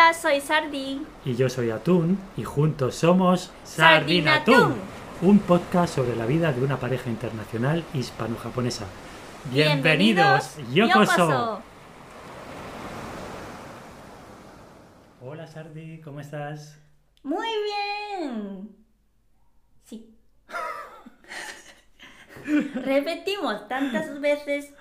[0.00, 1.06] Hola, soy Sardi.
[1.26, 4.76] Y yo soy Atún y juntos somos Sardinatún,
[5.20, 8.86] un podcast sobre la vida de una pareja internacional hispano-japonesa.
[9.52, 11.60] Bienvenidos, Yokoso.
[15.20, 16.80] Hola Sardi, ¿cómo estás?
[17.22, 17.48] Muy
[18.18, 18.70] bien.
[19.84, 20.16] Sí.
[22.74, 24.72] Repetimos tantas veces.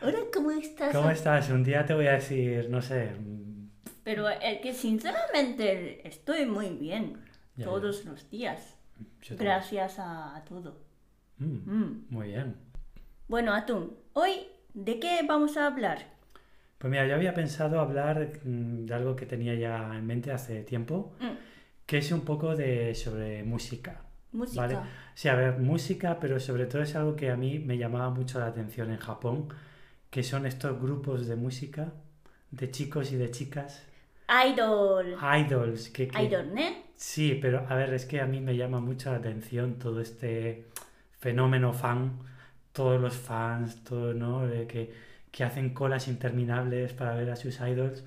[0.00, 0.94] Hola, ¿cómo estás?
[0.94, 1.50] ¿Cómo estás?
[1.50, 3.16] Un día te voy a decir, no sé,
[4.04, 7.24] Pero es que sinceramente estoy muy bien
[7.56, 8.76] Ya, todos los días.
[9.22, 9.36] yo.
[9.36, 10.78] Gracias a, a todo.
[11.38, 12.06] Mm, Mm.
[12.10, 12.56] Muy bien.
[13.28, 14.32] Bueno, Atún, hoy
[14.74, 16.12] ¿de qué vamos a hablar?
[16.78, 20.62] Pues mira, yo había pensado hablar mm, de algo que tenía ya en mente hace
[20.62, 21.36] tiempo, Mm,
[21.86, 24.02] que es un poco de sobre música.
[24.32, 24.60] música.
[24.66, 24.78] Vale.
[25.14, 28.38] Sí, a ver, música, pero sobre todo es algo que a mí me llamaba mucho
[28.40, 29.48] la atención en Japón,
[30.10, 31.92] que son estos grupos de música
[32.50, 33.84] de chicos y de chicas,
[34.28, 35.16] Idol.
[35.40, 36.82] idols, que, que- Idol, ¿ne?
[36.96, 40.66] Sí, pero a ver, es que a mí me llama mucho la atención todo este
[41.18, 42.18] fenómeno fan,
[42.72, 44.48] todos los fans, todo, ¿no?
[44.50, 44.92] Eh, que,
[45.30, 48.04] que hacen colas interminables para ver a sus idols.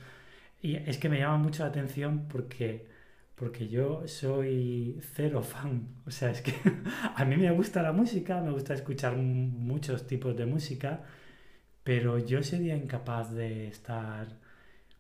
[0.62, 2.88] Y es que me llama mucho la atención porque,
[3.36, 5.88] porque yo soy cero fan.
[6.08, 6.54] O sea, es que
[7.16, 11.04] a mí me gusta la música, me gusta escuchar muchos tipos de música,
[11.84, 14.28] pero yo sería incapaz de estar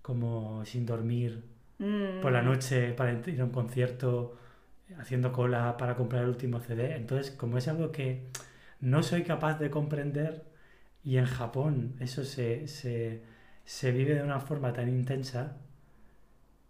[0.07, 1.43] como sin dormir
[1.79, 4.37] Mm, por la noche para ir a un concierto,
[4.99, 6.95] haciendo cola para comprar el último CD.
[6.95, 8.23] Entonces, como es algo que
[8.81, 10.43] no soy capaz de comprender
[11.03, 13.23] y en Japón eso se, se,
[13.65, 15.57] se vive de una forma tan intensa,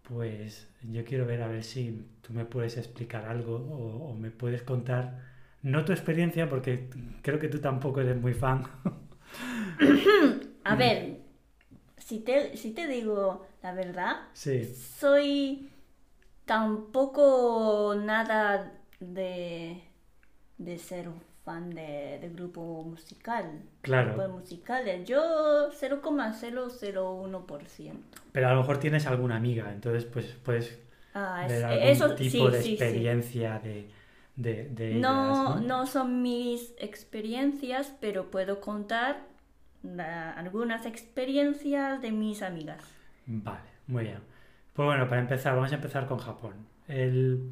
[0.02, 4.30] pues yo quiero ver a ver si tú me puedes explicar algo o, o me
[4.30, 5.20] puedes contar,
[5.62, 6.88] no tu experiencia, porque
[7.22, 8.64] creo que tú tampoco eres muy fan.
[10.64, 11.17] A ver,
[12.08, 14.64] si te, si te digo la verdad, Sí,
[15.00, 15.68] soy
[16.46, 19.82] tampoco nada de,
[20.58, 21.08] de ser
[21.44, 23.62] fan de, de grupo musical.
[23.82, 24.12] Claro.
[24.14, 25.06] Grupos musicales.
[25.08, 28.18] Yo 0,001%.
[28.32, 30.78] pero a lo mejor tienes alguna amiga, entonces pues puedes
[31.14, 33.88] Ah, es- ver algún eso tipo sí, de sí, experiencia de,
[34.36, 35.86] de, de ellas, No, ¿no?
[35.86, 39.26] son mis experiencias, pero puedo contar
[39.98, 42.82] algunas experiencias de mis amigas.
[43.26, 44.20] Vale, muy bien.
[44.72, 46.54] Pues bueno, para empezar, vamos a empezar con Japón.
[46.86, 47.50] El...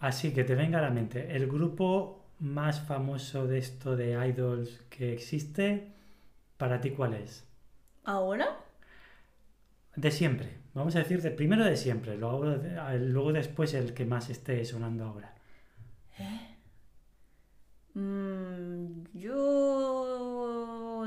[0.00, 4.82] Así que te venga a la mente, el grupo más famoso de esto de idols
[4.90, 5.92] que existe,
[6.58, 7.46] ¿para ti cuál es?
[8.04, 8.46] ¿Ahora?
[9.96, 10.58] De siempre.
[10.74, 14.64] Vamos a decir de primero de siempre, luego, de- luego después el que más esté
[14.66, 15.34] sonando ahora.
[17.94, 20.11] Mm, yo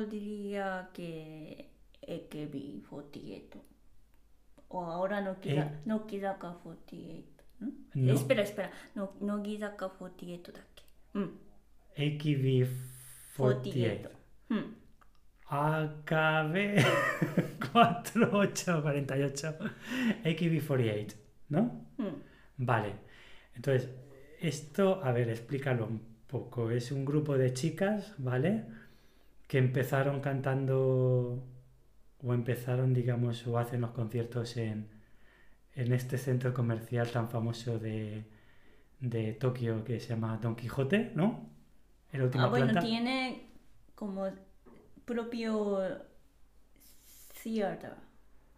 [0.05, 1.69] diría que
[2.07, 3.61] AKB48.
[4.67, 5.81] O ahora no queda, eh?
[5.85, 7.35] no queda 48.
[7.93, 8.13] No.
[8.13, 8.71] Espera, espera.
[8.95, 10.73] No, no Gizaka 48da mm.
[10.75, 10.83] que.
[11.19, 11.29] Mm.
[11.97, 12.67] AKB
[13.37, 14.09] 48.
[14.49, 14.85] Mm.
[15.47, 16.55] AKB
[17.71, 19.55] 4848.
[20.25, 21.17] AKB 48,
[21.49, 21.85] ¿no?
[21.97, 22.15] Mm.
[22.57, 22.93] Vale.
[23.55, 23.89] Entonces,
[24.41, 26.71] esto, a ver, explícalo un poco.
[26.71, 28.65] Es un grupo de chicas, ¿vale?
[29.47, 31.43] Que empezaron cantando
[32.23, 34.89] o empezaron, digamos, o hacen los conciertos en,
[35.75, 38.25] en este centro comercial tan famoso de,
[38.99, 41.49] de Tokio que se llama Don Quijote, ¿no?
[42.11, 42.81] En la última Ah, bueno, planta.
[42.81, 43.49] tiene
[43.95, 44.27] como
[45.05, 45.79] propio
[47.43, 47.93] theater.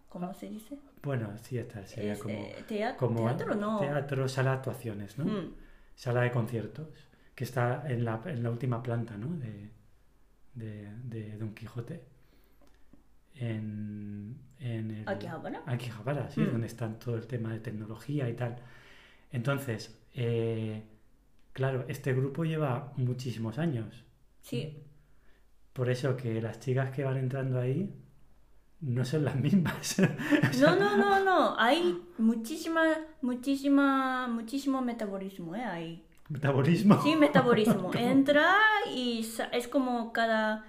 [0.10, 0.78] ¿Cómo se dice?
[1.04, 3.80] Bueno, sí, esta sería Es, como, eh, como teatro, no.
[3.80, 5.26] teatro, sala de actuaciones, ¿no?
[5.26, 5.54] Mm.
[5.96, 6.88] Sala de conciertos,
[7.36, 9.36] que está en la, en la última planta, ¿no?
[9.38, 9.72] De,
[10.58, 12.04] de, de Don Quijote.
[13.36, 15.62] En, en el, Akihabara.
[15.66, 16.52] Akihabara, sí, Mm.
[16.52, 18.58] donde está todo el tema de tecnología y tal.
[19.32, 20.84] Entonces, eh,
[21.54, 24.04] claro, este grupo lleva muchísimos años.
[24.42, 24.84] Sí.
[25.74, 27.94] Por eso que las chicas que van entrando ahí
[28.82, 29.98] no son las mismas.
[30.60, 31.60] No, no, no, no.
[31.60, 32.84] Hay muchísima,
[33.22, 35.64] muchísima, muchísimo metabolismo, ¿eh?
[35.64, 36.04] Hay.
[36.30, 37.02] Metabolismo.
[37.02, 37.92] Sí, metabolismo.
[37.98, 38.56] Entra
[38.94, 40.66] y es como cada,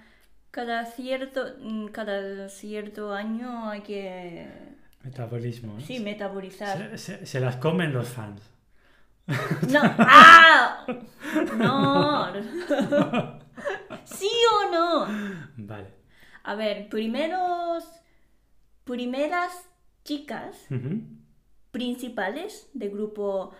[0.51, 4.47] cada cierto, mm, cada cierto año hay que,
[5.03, 5.79] Metabolismo.
[5.81, 6.77] sí, metabolizar.
[6.91, 8.41] Se, se- se las comen los fans.
[9.69, 10.85] No, ¡ah!
[11.57, 12.33] No.
[14.05, 15.07] ¿Sí o no?
[15.57, 15.87] Vale.
[16.43, 17.83] A ver, primeros,
[18.85, 19.69] primeras
[20.03, 20.65] chicas
[21.71, 23.53] principales del grupo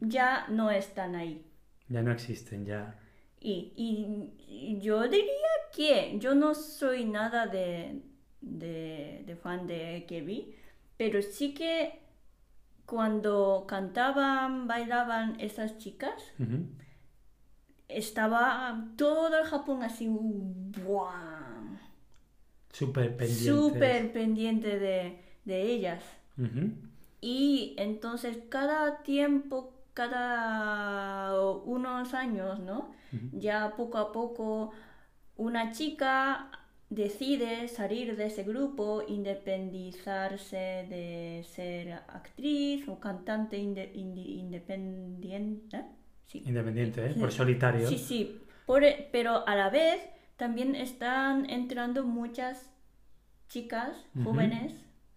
[0.00, 1.44] Ya no están ahí.
[1.88, 2.98] Ya no existen, ya.
[3.40, 8.00] Y, y- y yo diría que yo no soy nada de,
[8.40, 10.54] de, de fan de AKB,
[10.96, 12.00] Pero sí que
[12.86, 16.14] cuando cantaban, bailaban esas chicas,
[17.88, 21.78] estaba todo el Japón así, ¡buah!
[22.72, 23.44] Súper pendientes.
[23.46, 26.02] súper pendiente de, de ellas.
[27.26, 32.92] Y entonces cada tiempo, cada unos años, ¿no?
[33.32, 34.72] Ya poco a poco
[35.36, 36.50] una chica
[36.90, 40.56] decide salir de ese grupo, independizarse
[40.90, 45.82] de ser actriz o cantante inde- independiente.
[46.26, 46.42] Sí.
[46.44, 47.14] Independiente, ¿eh?
[47.18, 47.88] Por solitario.
[47.88, 49.98] Sí, sí, Por e- pero a la vez
[50.36, 52.70] también están entrando muchas
[53.48, 54.74] chicas jóvenes.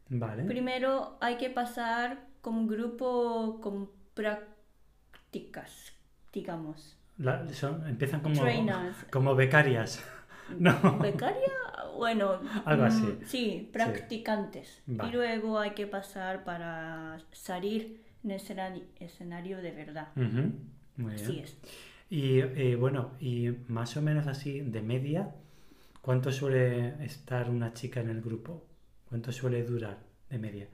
[0.09, 0.43] Vale.
[0.43, 5.93] Primero hay que pasar como grupo con prácticas,
[6.33, 6.97] digamos.
[7.17, 8.97] La- son- empiezan como, Trainers.
[9.11, 10.03] como becarias.
[10.57, 10.97] No.
[10.99, 11.51] ¿Becaria?
[11.97, 13.17] Bueno, Algo mm, así.
[13.25, 14.81] Sí, practicantes.
[14.85, 15.09] Vale.
[15.09, 20.07] Y luego hay que pasar para salir en el escena- escenario de verdad.
[20.15, 20.31] Muy
[20.95, 21.13] bien.
[21.15, 21.57] Así es.
[22.09, 25.35] Y eh, bueno, y más o menos así, de media,
[26.01, 28.63] ¿cuánto suele estar una chica en el grupo?
[29.09, 29.97] ¿Cuánto suele durar
[30.29, 30.67] de media?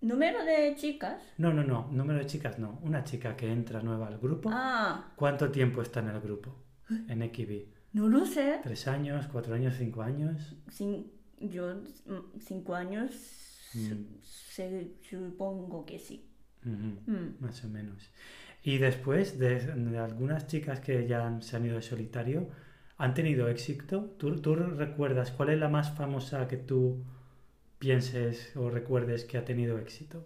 [0.00, 1.20] Número de chicas.
[1.38, 2.78] No, no, no, número de chicas no.
[2.82, 6.54] Una chica que entra nueva al grupo, Ah, ¿cuánto tiempo está en el grupo?
[7.08, 7.66] En XB.
[7.94, 8.60] no lo sé.
[8.62, 10.54] ¿Tres años, cuatro años, cinco años?
[10.70, 11.10] Cin-
[11.40, 13.10] yo, mm, cinco años,
[13.74, 14.04] Mm.
[14.22, 16.30] se- supongo que sí.
[16.62, 17.40] Mm.
[17.40, 18.10] Más o menos.
[18.62, 22.48] Y después de, de algunas chicas que ya se han ido de solitario,
[22.98, 24.10] ¿han tenido éxito?
[24.18, 27.02] ¿Tú, tú recuerdas cuál es la más famosa que tú
[27.78, 30.24] pienses o recuerdes que ha tenido éxito?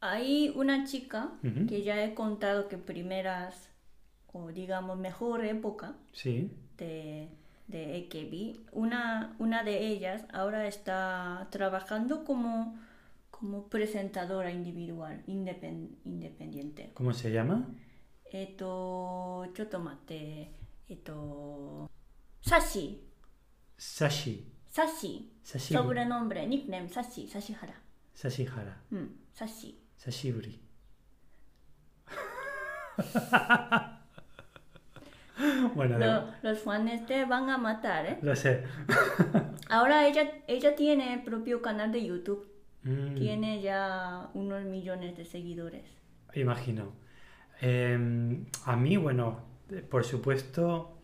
[0.00, 1.32] Hay una chica
[1.68, 3.70] que ya he contado que primeras,
[4.32, 6.50] o digamos mejor época Sí.
[6.78, 7.28] de,
[7.68, 12.78] de AKB, una, una de ellas ahora está trabajando como,
[13.30, 16.90] como presentadora individual, indepen- independiente.
[16.94, 17.66] ¿Cómo se llama?
[20.89, 21.89] えっと、ちょっと待って、
[22.39, 23.03] えっと、サシ、
[23.77, 24.43] Sashi.
[24.69, 25.73] サシ、 Sashi.
[25.77, 27.73] sobrenombre, nickname, サシ、サシハラ。
[28.15, 28.73] Sashihara.
[28.91, 29.77] うん、サシ。
[29.97, 30.59] Sashiburi.
[35.75, 38.19] bueno, de- Lo- los fans te van a matar, ¿eh?
[38.21, 38.63] lo sé.
[39.69, 42.47] Ahora ella, ella tiene propio canal de YouTube.
[42.83, 43.15] Mm.
[43.15, 45.85] Tiene ya unos millones de seguidores.
[46.35, 46.93] Imagino.
[47.61, 49.44] Eh, a mí, bueno, eh,
[49.88, 50.98] por supuesto,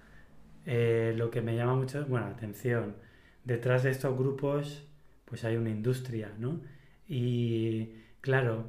[0.67, 2.97] eh, lo que me llama mucho, bueno, atención,
[3.45, 4.85] detrás de estos grupos,
[5.25, 6.61] pues hay una industria, ¿no?
[7.09, 8.67] Y claro,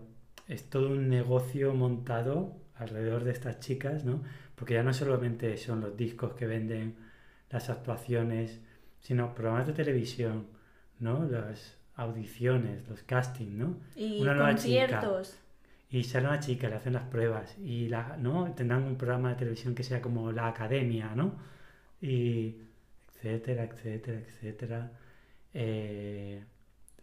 [0.48, 4.24] es todo un negocio montado alrededor de estas chicas, ¿no?
[4.56, 6.96] Porque ya no solamente son los discos que venden,
[7.50, 8.62] las actuaciones,
[9.00, 10.48] sino programas de televisión,
[11.00, 11.24] ¿no?
[11.26, 13.78] Las audiciones, los castings, ¿no?
[13.96, 15.02] Y Una nueva chica.
[15.94, 18.52] Y sale una chica, le hacen las pruebas y la, ¿no?
[18.54, 21.36] tendrán un programa de televisión que sea como la academia, ¿no?
[22.02, 22.58] Y
[23.16, 24.92] etcétera, etcétera, etcétera.
[25.54, 26.44] Eh,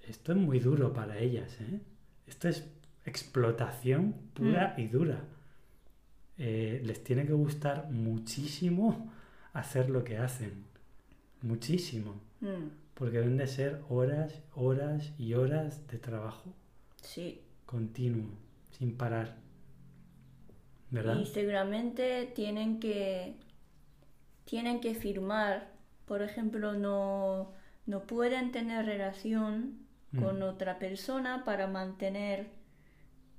[0.08, 1.80] esto es muy duro para ellas, ¿eh?
[2.26, 2.68] Esto es
[3.04, 5.20] explotación pura y dura.
[6.38, 9.12] Eh, les tiene que gustar muchísimo
[9.52, 10.64] hacer lo que hacen.
[11.42, 12.20] Muchísimo.
[12.40, 16.52] Mm, Porque deben de ser horas, horas y horas de trabajo
[17.02, 17.40] sí.
[17.66, 18.30] continuo,
[18.80, 19.36] sin parar.
[20.90, 21.18] ¿Verdad?
[21.18, 23.34] Y seguramente tienen que
[24.44, 25.68] tienen que firmar,
[26.06, 27.52] por ejemplo, no,
[27.86, 29.78] no pueden tener relación
[30.16, 30.42] con Mm.
[30.42, 32.48] otra persona para mantener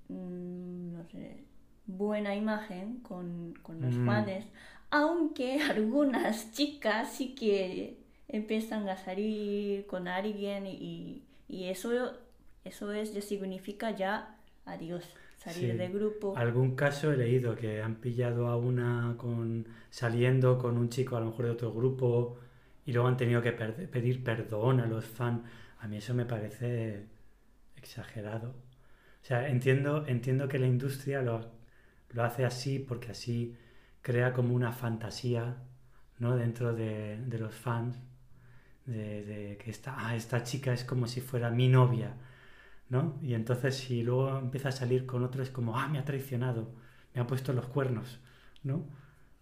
[0.09, 1.43] mm, no sé,
[1.87, 4.05] buena imagen con, con los Mm.
[4.05, 4.45] fans,
[4.89, 12.13] aunque algunas chicas sí que empiezan a salir con alguien y, y eso,
[12.63, 15.05] eso es, ya significa ya adiós,
[15.43, 15.77] salir Sí.
[15.77, 16.33] del grupo.
[16.37, 21.19] Algún caso he leído que han pillado a una con saliendo con un chico a
[21.21, 22.37] lo mejor de otro grupo
[22.85, 25.41] y luego han tenido que perde- pedir perdón a los fans.
[25.79, 27.05] A mí eso me parece
[27.77, 28.49] exagerado.
[29.21, 31.51] O sea, entiendo, entiendo que la industria lo,
[32.11, 33.55] lo hace así porque así
[34.01, 35.57] crea como una fantasía,
[36.19, 36.35] ¿no?
[36.37, 37.97] Dentro de, de los fans,
[38.85, 42.15] de, de que esta, ah, esta chica es como si fuera mi novia,
[42.91, 43.17] ¿no?
[43.23, 46.73] Y entonces si luego empieza a salir con otro es como, ah, me ha traicionado,
[47.15, 48.19] me ha puesto los cuernos,
[48.63, 48.85] ¿no?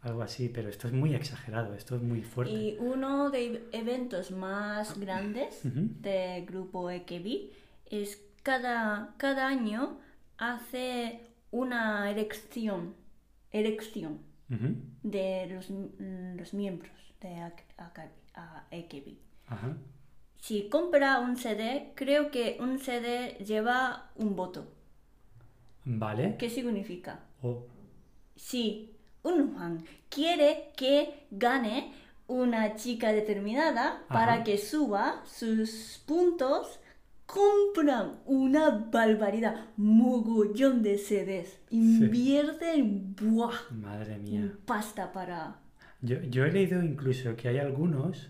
[0.01, 2.53] Algo así, pero esto es muy exagerado, esto es muy fuerte.
[2.53, 5.89] Y uno de eventos más grandes Ujú.
[5.99, 7.49] del grupo EKB
[7.87, 9.97] es cada, cada año
[10.37, 11.19] hace
[11.51, 12.93] una elección,
[13.51, 14.19] elección
[15.03, 15.69] de los,
[16.37, 17.51] los miembros de
[18.71, 19.17] EKB.
[19.47, 19.75] Ajá.
[20.39, 24.67] Si compra un CD, creo que un CD lleva un voto.
[25.85, 26.35] Vale.
[26.37, 27.19] ¿Qué significa?
[27.41, 27.65] O-
[28.35, 28.91] Si
[29.23, 31.93] un fan quiere que gane
[32.27, 36.79] una chica determinada para que suba sus puntos,
[37.25, 41.59] compran una barbaridad, mogollón de CDs.
[41.69, 43.53] Invierten ¡buah!
[43.71, 44.51] Madre mía.
[44.65, 45.59] pasta para...
[46.01, 48.29] Yo, yo he leído incluso que hay algunos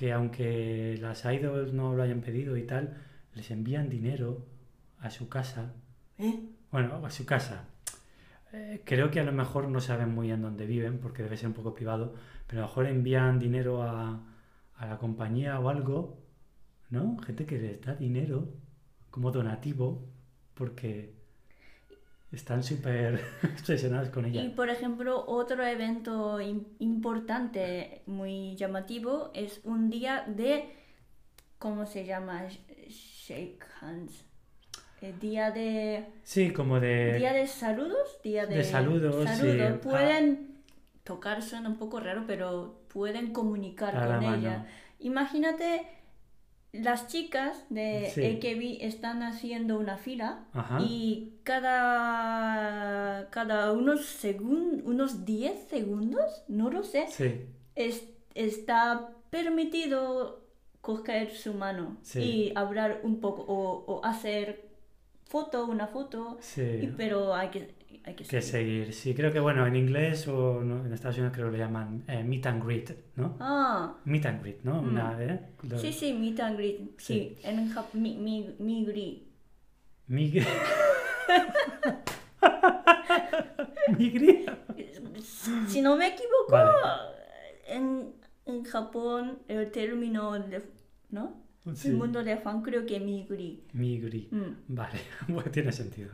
[0.00, 2.96] que aunque las idols no lo hayan pedido y tal,
[3.34, 4.46] les envían dinero
[4.98, 5.74] a su casa.
[6.16, 6.40] ¿Eh?
[6.72, 7.66] Bueno, a su casa.
[8.54, 11.48] Eh, creo que a lo mejor no saben muy bien dónde viven, porque debe ser
[11.48, 12.14] un poco privado,
[12.46, 14.22] pero a lo mejor envían dinero a,
[14.78, 16.18] a la compañía o algo,
[16.88, 17.18] ¿no?
[17.18, 18.48] Gente que les da dinero
[19.10, 20.08] como donativo,
[20.54, 21.12] porque
[22.32, 23.20] están súper
[23.58, 24.42] obsesionados con ella.
[24.42, 30.74] Y por ejemplo, otro evento im- importante, muy llamativo, es un día de,
[31.58, 32.46] ¿cómo se llama?
[32.46, 34.24] Sh- Shake hands.
[35.00, 37.14] El día de, Sí, como de...
[37.18, 39.46] día de saludos, día de, de saludos, sí.
[39.82, 40.58] Pueden
[41.04, 44.66] tocar, suena un poco raro, pero pueden comunicar A con ella.
[44.98, 45.86] Imagínate,
[46.72, 48.24] las chicas de Sí.
[48.26, 50.78] AKB están haciendo una fila Ajá.
[50.82, 58.04] y cada, cada unos segundos, unos 10 segundos, no lo sé, Sí, es-
[58.34, 60.40] está permitido
[60.80, 62.20] coger su mano Sí.
[62.20, 64.68] y hablar un poco o, o hacer
[65.26, 66.62] foto, una foto, sí.
[66.82, 68.84] y- pero hay que, hay que Que seguir.
[68.86, 68.94] seguir.
[68.94, 72.02] Sí, creo que bueno, en inglés o no, en Estados Unidos creo que lo llaman
[72.08, 73.36] eh, meet and greet, ¿no?
[73.40, 74.80] Ah, Meet and greet, ¿no?
[74.82, 74.88] Mm.
[74.88, 75.40] Una, ¿eh?
[75.68, 78.84] Lo- sí, sí, meet and greet, sí, en Jap- mi, mi, mi
[83.98, 84.46] Migri.
[85.68, 86.72] Si no me equivoco, Vale.
[87.66, 88.14] en,
[88.46, 90.62] en Japón el término, de,
[91.10, 91.42] ¿no?
[91.74, 91.88] Sí.
[91.88, 93.64] El mundo de fan creo que migri.
[93.74, 94.28] Migri.
[94.30, 94.74] Mm.
[94.74, 94.98] Vale,
[95.28, 96.10] bueno, tiene sentido.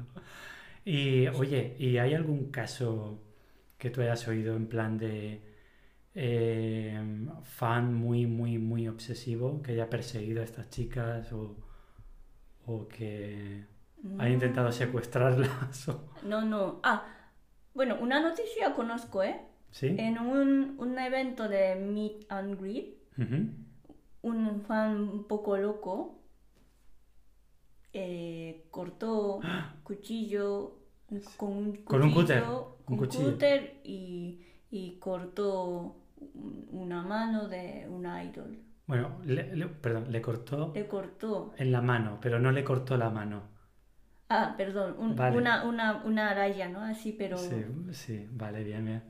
[0.85, 3.21] Y oye, ¿y hay algún caso
[3.79, 5.43] que tú hayas oído en plan de
[6.15, 7.01] eh,
[7.45, 11.57] fan muy, muy, muy obsesivo que haya perseguido a estas chicas o,
[12.67, 13.65] o que
[14.19, 15.89] haya intentado secuestrarlas?
[15.89, 16.81] o- No, no.
[16.83, 17.05] Ah,
[17.75, 19.41] bueno, una noticia conozco, ¿eh?
[19.71, 19.95] ¿Sí?
[19.99, 22.95] En un, un evento de Meet and Greet,
[24.23, 26.21] un fan un poco loco
[27.93, 29.41] eh, cortó
[29.83, 30.79] cuchillo
[31.11, 33.33] un- con un cuchillo, Con un cúter, un con cuchillo.
[33.33, 35.95] cúter y, y cortó
[36.35, 38.59] un- una mano de un idol.
[38.87, 41.53] Bueno, le- le- perdón, le cortó Le cortó.
[41.59, 43.43] en la mano, pero no le cortó la mano.
[44.29, 45.37] Ah, perdón, un, vale.
[45.37, 46.81] una, una, una, araya, ¿no?
[46.81, 47.39] Así, pero...
[47.39, 49.03] Sí, sí, vale, bien, bien.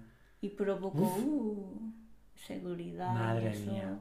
[0.42, 1.92] Y provocó uh,
[2.34, 3.14] seguridad.
[3.14, 3.98] Madre mía.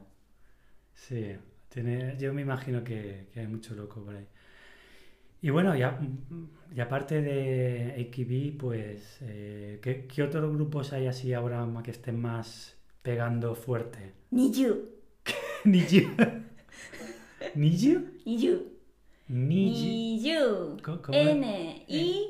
[0.92, 1.36] Sí,
[1.68, 4.26] tiene, yo me imagino que, que, hay mucho loco por ahí.
[5.40, 5.98] Y bueno, ya,
[6.74, 12.20] y aparte de AKB, pues, eh, ¿qué, ¿qué, otros grupos hay así ahora que estén
[12.20, 14.12] más pegando fuerte?
[14.30, 14.88] Niju.
[15.64, 16.10] Niju.
[17.54, 18.04] Niju.
[18.24, 18.75] Niju.
[19.28, 20.76] 20
[21.08, 22.26] N-I eh.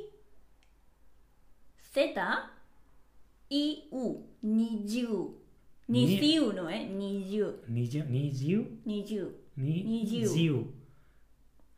[1.93, 2.17] Z
[3.51, 4.25] I U.
[4.43, 5.37] 20
[5.89, 6.89] 20 no eh.
[6.89, 10.67] 20 20 20 20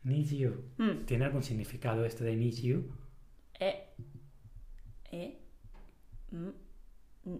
[0.03, 2.89] 20 ¿Tiene algún significado esto de 20?
[3.59, 3.85] Eh
[5.11, 5.39] eh
[6.31, 6.49] mm,
[7.25, 7.39] mm,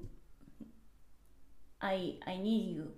[1.82, 2.94] I I need you.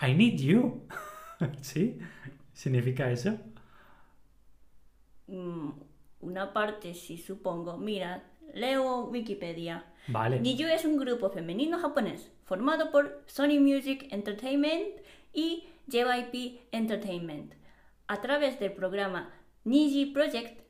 [0.00, 0.86] I need you.
[1.62, 1.98] ¿Sí?
[2.52, 3.38] ¿Significa eso?
[5.28, 5.70] Mm,
[6.20, 7.76] una parte, sí, supongo.
[7.76, 9.84] Mira, leo Wikipedia.
[10.08, 10.40] Vale.
[10.40, 15.00] Niyu es un grupo femenino japonés formado por Sony Music Entertainment
[15.32, 17.54] y JYP Entertainment.
[18.06, 19.30] A través del programa
[19.64, 20.60] Niji Project,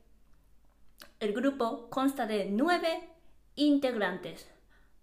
[1.20, 3.08] el grupo consta de nueve
[3.54, 4.50] integrantes.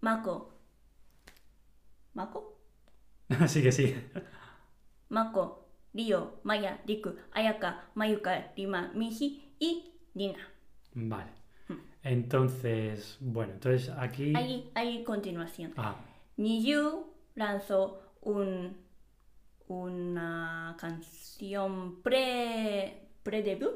[0.00, 0.52] Mako.
[2.12, 2.58] ¿Mako?
[3.48, 4.10] Sigue, sigue.
[5.08, 10.38] Mako, Ryo, Maya, Riku, Ayaka, Mayuka, Rima, Mihi y Nina.
[10.94, 11.30] Vale.
[12.02, 14.32] Entonces, bueno, entonces aquí...
[14.36, 15.72] Ahí, ahí continuación.
[15.76, 15.96] Ah,
[16.36, 18.76] Niyu lanzó un,
[19.66, 23.72] una canción pre, pre-debut.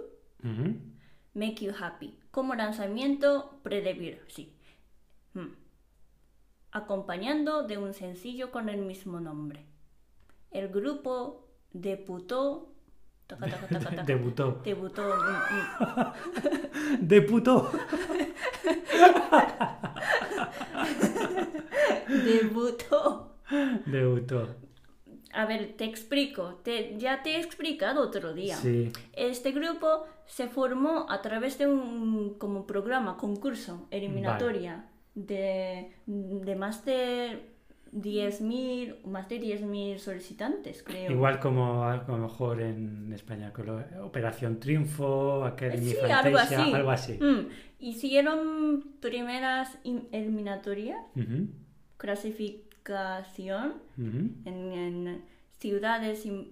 [1.35, 4.55] Make You Happy, como lanzamiento pre-debut, sí.
[5.35, 5.49] Mm.
[6.73, 9.67] Acompañando de un sencillo con el mismo nombre.
[10.51, 12.70] El grupo debutó.
[13.37, 14.61] Taca, taca, taca, taca, Debutó.
[14.65, 15.03] debutó.
[17.01, 17.71] Debutó.
[22.09, 23.37] debutó
[23.87, 24.49] Debutó.
[25.33, 26.61] a ver, te explico.
[26.63, 28.57] Te, ya te he explicado otro día.
[28.57, 36.57] Sí, Este grupo se formó a través de un como programa, concurso, eliminatoria, de, de
[36.57, 37.50] más de
[37.93, 41.11] 10.000, más de 10.000 solicitantes, creo.
[41.11, 46.39] igual como a lo mejor en España, con lo- Operación Triunfo, Academy Sí, Fantasia, algo
[46.39, 46.73] así.
[46.73, 47.13] algo así.
[47.21, 47.49] Mm,
[47.83, 50.99] Hicieron primeras in- eliminatorias,
[51.97, 54.43] clasificación en,
[54.73, 55.25] en
[55.59, 56.49] ciudades im-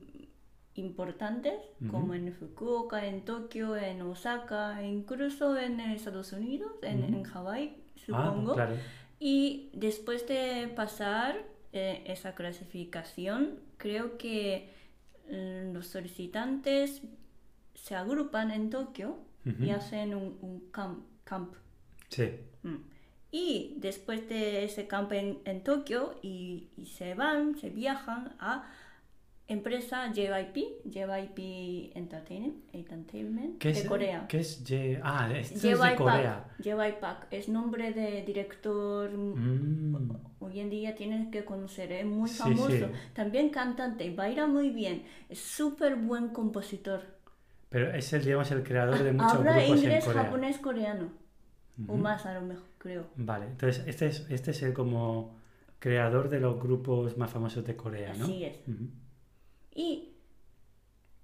[0.75, 1.55] importantes,
[1.91, 8.01] como en Fukuoka, en Tokio, en Osaka, incluso en Estados Unidos, en, en Hawái, Ah,
[8.33, 8.55] supongo.
[8.55, 8.75] claro.
[9.21, 14.71] Y después de pasar eh, esa clasificación, creo que
[15.29, 17.03] eh, los solicitantes
[17.75, 19.19] se agrupan en Tokio
[19.61, 21.55] y hacen un, un camp, camp.
[22.11, 22.33] Sí.
[22.63, 22.77] Mm.
[23.31, 28.71] Y después de ese camp en, en Tokio y, y se van, se viajan a
[29.49, 34.27] empresa JYP, JYP Entertainment, Entertainment ¿Qué de es, Corea.
[34.29, 36.45] ¿Qué es J- Ah, esto es de Corea.
[36.63, 42.29] JY Park es nombre de director Mm, hoy en día tienes que conocer, es muy
[42.29, 42.85] Sí, famoso, sí.
[43.15, 47.01] también cantante, baila muy bien, es súper buen compositor.
[47.71, 50.25] Pero es el, digamos, el creador de muchos Habla grupos inglés, en Corea.
[50.25, 51.09] japonés, coreano,
[51.87, 53.07] o más a lo mejor, creo.
[53.17, 55.37] Vale, entonces este es, este es el como
[55.79, 58.25] creador de los grupos más famosos de Corea, ¿no?
[58.25, 58.57] Así es.
[59.79, 60.09] Y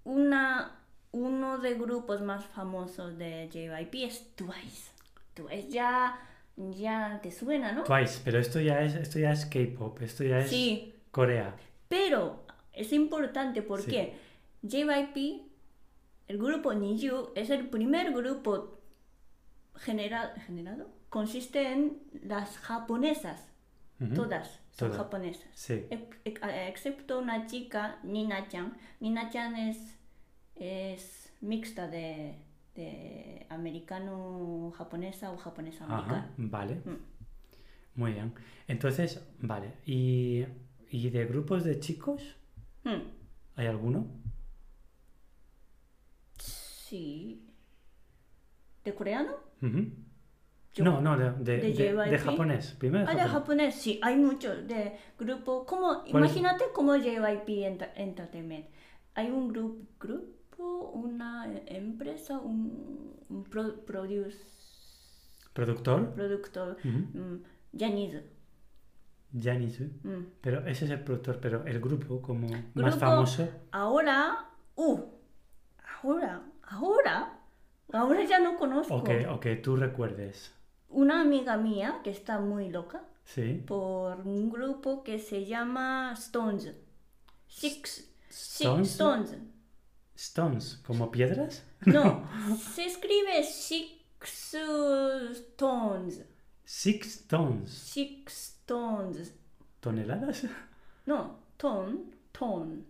[0.04, 0.78] una,
[1.12, 4.92] uno de grupos más famosos de JYP es Twice.
[5.34, 6.20] Twice ya,
[6.56, 7.82] ya te suena, ¿no?
[7.82, 11.56] Twice, pero esto ya es, esto ya es K-pop, esto ya es Sí, Corea.
[11.88, 13.66] pero es importante Sí.
[13.66, 14.14] porque
[14.62, 15.42] JYP,
[16.28, 18.78] el grupo Niju, es el primer grupo
[19.75, 20.88] genera- generado.
[21.11, 23.49] Consiste en las japonesas,
[24.14, 24.97] todas son Todas.
[25.04, 25.49] japonesas.
[25.54, 25.87] Sí.
[26.25, 28.76] Excepto una chica, Nina-chan.
[29.00, 29.97] Nina-chan es,
[30.57, 32.34] es mixta de,
[32.75, 36.32] de americano-japonesa o japonesa-americana.
[36.37, 36.75] vale.
[36.84, 36.99] Mm.
[37.97, 38.34] Muy bien.
[38.67, 39.75] Entonces, vale.
[39.87, 40.45] ¿Y,
[40.91, 42.37] y de grupos de chicos?
[42.82, 43.02] Hmm,
[43.56, 44.06] ¿Hay alguno?
[46.39, 47.47] Sí.
[48.84, 49.32] ¿De coreano?
[49.63, 49.87] Ujú.
[50.75, 52.73] Yo- No, no, de, de, ¿De japonés.
[52.78, 53.75] Primero Ah, de japonés.
[53.76, 58.67] sí, hay muchos de grupo, como, imagínate como JYP Enter- Entertainment.
[59.15, 64.37] Hay un grupo, grupo, una empresa, un, un pro- produce,
[65.52, 66.13] ¿Productor?
[66.15, 67.19] productor, Ujú.
[67.19, 67.43] mm,
[67.78, 68.25] Janice.
[69.41, 69.91] Janice.
[70.02, 70.26] mm.
[70.41, 73.49] Pero ese es el productor, pero el grupo como más famoso.
[73.71, 75.00] Ahora, uh,
[76.02, 77.39] ahora, ahora,
[77.93, 78.95] ahora ya no conozco.
[78.95, 80.52] O que, o que tú recuerdes.
[80.95, 83.63] Una amiga mía que está muy loca Sí.
[83.67, 86.73] por un grupo que se llama Stones.
[87.49, 88.91] Six, Six Stones.
[88.91, 89.39] Stones.
[90.17, 91.65] Stones, como piedras.
[91.87, 92.26] No,
[92.75, 93.93] se escribe Six
[95.33, 96.25] Stones.
[96.65, 97.71] Six Stones.
[97.71, 99.35] Six Stones.
[99.80, 100.45] ¿Toneladas?
[101.07, 102.87] No, ton, ton,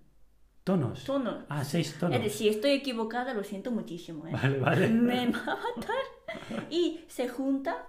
[0.63, 1.05] Tonos.
[1.05, 1.45] tono.
[1.49, 2.17] Ah, seis tonos.
[2.17, 4.27] Es decir, si estoy equivocada, lo siento muchísimo.
[4.27, 4.31] ¿eh?
[4.33, 4.89] Vale, vale.
[4.89, 6.69] Me va a matar.
[6.71, 7.87] Y se junta.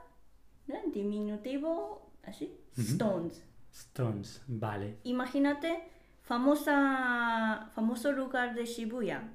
[0.95, 2.57] Diminutivo, así.
[2.77, 3.43] Stones.
[3.71, 4.97] Stones, vale.
[5.03, 5.83] Imagínate,
[6.23, 9.29] famosa, famoso lugar de Shibuya.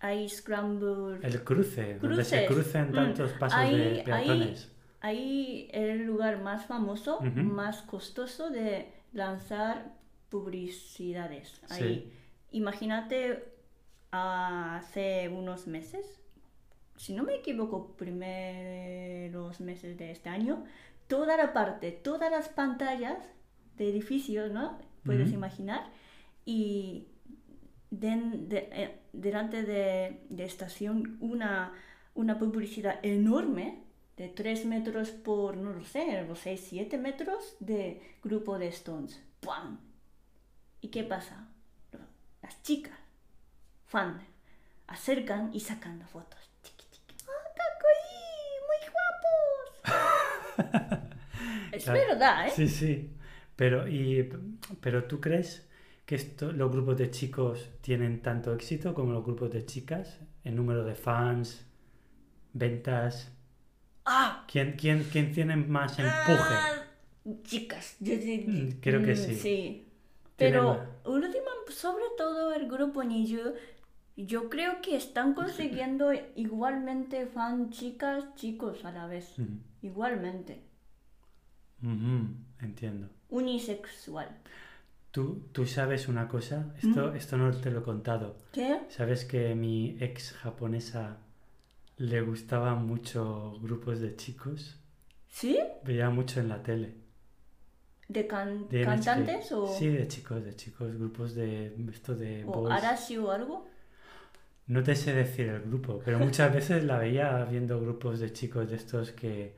[0.00, 1.18] Hay Scramble.
[1.22, 2.64] El cruce, donde se Cruces.
[2.72, 2.94] crucen Mm.
[2.94, 4.72] tantos pasos de peatones.
[5.00, 9.92] Ahí el lugar más famoso, más costoso de lanzar
[10.28, 11.60] publicidades.
[11.70, 12.12] Ahí.
[12.52, 13.44] Imagínate
[14.10, 16.19] hace unos meses,
[17.00, 20.64] si no me equivoco, primeros meses de este año,
[21.08, 23.18] toda la parte, todas las pantallas
[23.76, 24.78] de edificios, ¿no?
[25.04, 25.82] Puedes imaginar.
[26.44, 27.08] Y
[27.90, 31.72] de- eh, delante de, de estación una,
[32.14, 33.82] una publicidad enorme
[34.16, 39.22] de 3 metros por, no lo sé, los 6, 7 metros de grupo de Stones.
[39.40, 39.80] ¡Pam!
[40.82, 41.48] ¿Y qué pasa?
[42.42, 42.98] Las chicas,
[43.86, 44.20] fan,
[44.86, 46.39] acercan y sacan las fotos.
[51.72, 52.00] es Claro.
[52.08, 52.52] verdad, ¿eh?
[52.54, 53.10] Sí, sí.
[53.56, 54.28] Pero, y,
[54.80, 55.68] pero ¿tú crees
[56.06, 60.18] que esto, los grupos de chicos tienen tanto éxito como los grupos de chicas?
[60.44, 61.64] En número de fans,
[62.52, 63.30] ventas.
[64.06, 64.44] ¡Ah!
[64.50, 66.54] ¿Quién, quién, quién tiene más empuje?
[66.54, 66.84] Ah,
[67.44, 69.34] chicas, yo, yo- creo que sí.
[69.34, 69.86] Sí.
[70.36, 70.80] Pero
[71.68, 73.52] sobre todo el grupo Niju,
[74.26, 79.34] yo creo que están consiguiendo igualmente fan chicas, chicos a la vez.
[79.82, 80.62] Igualmente.
[82.60, 83.08] Entiendo.
[83.30, 84.28] Unisexual.
[85.10, 88.36] Tú, tú sabes una cosa, esto, esto no te lo he contado.
[88.52, 88.80] ¿Qué?
[88.90, 91.16] ¿Sabes que mi ex japonesa
[91.96, 94.76] le gustaban mucho grupos de chicos?
[95.28, 95.58] ¿Sí?
[95.84, 96.94] Veía mucho en la tele.
[98.08, 98.86] ¿De can- De NHK.
[98.86, 102.68] cantantes o, Sí, de chicos, de chicos, grupos de esto de o.
[102.70, 103.68] Arashi o algo?
[104.74, 108.70] No te sé decir el grupo, pero muchas veces la veía viendo grupos de chicos
[108.70, 109.54] de estos que,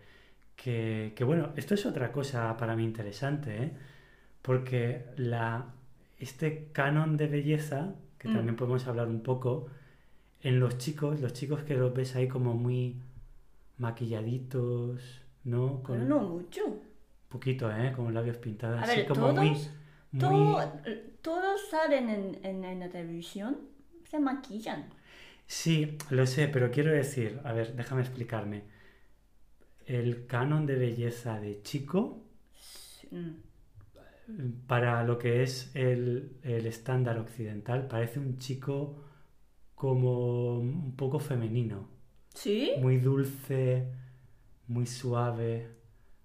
[0.56, 3.72] que, que, bueno, esto es otra cosa para mí interesante, ¿eh?
[4.42, 5.66] Porque la,
[6.18, 8.34] este canon de belleza, que Mm.
[8.34, 9.68] también podemos hablar un poco,
[10.42, 12.96] en los chicos, los chicos que los ves ahí como muy
[13.78, 15.82] maquilladitos, ¿no?
[15.82, 16.62] Con no mucho.
[17.28, 17.92] poquito, ¿eh?
[17.94, 19.70] Con labios pintados, A así ver, como muy, todos,
[20.12, 20.20] muy...
[20.20, 20.72] todo-
[21.22, 23.56] todos salen en, en- en la televisión,
[24.04, 24.86] se maquillan.
[25.52, 28.64] Sí, lo sé, pero quiero decir, a ver, déjame explicarme.
[29.84, 32.24] El canon de belleza de chico
[33.12, 34.66] Mm.
[34.66, 38.96] para lo que es el, el estándar occidental parece un chico
[39.74, 41.88] como un poco femenino,
[42.34, 42.72] ¿Sí?
[42.78, 43.88] muy dulce,
[44.68, 45.68] muy suave,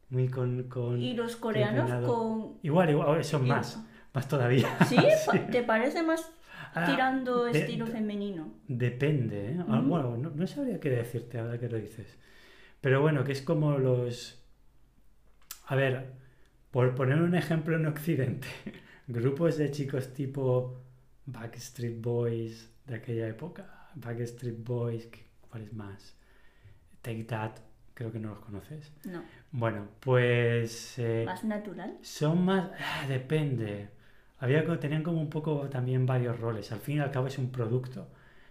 [0.09, 0.63] muy con...
[0.69, 1.01] con...
[1.01, 2.59] Y los coreanos con...
[2.63, 4.77] Igual, igual, son más, más todavía.
[4.87, 4.97] ¿Sí?
[5.51, 6.31] ¿Te parece más
[6.73, 8.53] Ah, tirando de- estilo femenino?
[8.67, 9.57] Depende, ¿eh?
[9.67, 9.81] Ah.
[9.83, 12.17] Bueno, no, no sabría qué decirte ahora que lo dices.
[12.81, 14.41] Pero bueno, que es como los...
[15.67, 16.13] A ver,
[16.71, 18.47] por poner un ejemplo en Occidente,
[19.07, 20.79] grupos de chicos tipo
[21.25, 26.15] Backstreet Boys de aquella época, Backstreet Boys, ¿qué- ¿cuál es más?
[27.01, 27.51] Take That,
[27.93, 28.91] creo que no los conoces.
[29.05, 30.97] No, Bueno, pues...
[30.99, 31.97] eh, más natural.
[32.01, 32.69] son más...
[32.79, 33.89] ah, depende.
[34.39, 36.71] Había, tenían como un poco también varios roles.
[36.71, 38.07] Al fin y al cabo es un producto.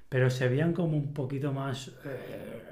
[0.09, 1.88] Pero se veían como un poquito más...
[2.05, 2.62] eh,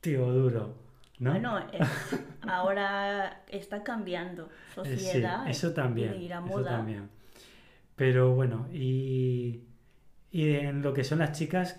[0.00, 0.74] tío duro.
[1.18, 1.30] ¿no?
[1.32, 6.14] Bueno, es- ahora está cambiando Eh, sí, sociedad eso también.
[6.20, 6.70] y la eso moda.
[6.78, 7.08] también.
[7.96, 9.62] Pero bueno, y,
[10.30, 11.78] y en lo que son las chicas...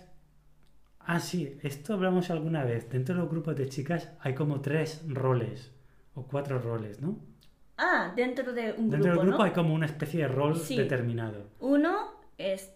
[1.00, 2.88] Ah, sí, esto hablamos alguna vez.
[2.88, 5.70] Dentro de los grupos de chicas hay como tres roles
[6.14, 7.18] o cuatro roles, ¿no?
[7.76, 9.44] Ah, dentro de un Dentro grupo, del grupo ¿no?
[9.44, 10.76] hay como una especie de rol Sí.
[10.76, 11.48] determinado.
[11.60, 12.72] Uno es